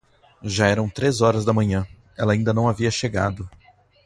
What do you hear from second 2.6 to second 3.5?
havia chegado.